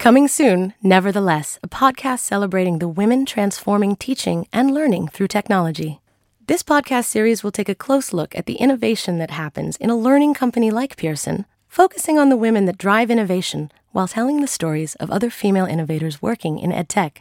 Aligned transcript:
Coming 0.00 0.28
soon, 0.28 0.72
nevertheless, 0.82 1.58
a 1.62 1.68
podcast 1.68 2.20
celebrating 2.20 2.78
the 2.78 2.88
women 2.88 3.26
transforming 3.26 3.96
teaching 3.96 4.46
and 4.50 4.72
learning 4.72 5.08
through 5.08 5.28
technology. 5.28 6.00
This 6.46 6.62
podcast 6.62 7.04
series 7.04 7.44
will 7.44 7.52
take 7.52 7.68
a 7.68 7.74
close 7.74 8.14
look 8.14 8.34
at 8.34 8.46
the 8.46 8.54
innovation 8.54 9.18
that 9.18 9.32
happens 9.32 9.76
in 9.76 9.90
a 9.90 9.94
learning 9.94 10.32
company 10.32 10.70
like 10.70 10.96
Pearson, 10.96 11.44
focusing 11.68 12.18
on 12.18 12.30
the 12.30 12.38
women 12.38 12.64
that 12.64 12.78
drive 12.78 13.10
innovation 13.10 13.70
while 13.92 14.08
telling 14.08 14.40
the 14.40 14.46
stories 14.46 14.94
of 14.94 15.10
other 15.10 15.28
female 15.28 15.66
innovators 15.66 16.22
working 16.22 16.58
in 16.58 16.70
edtech. 16.70 17.18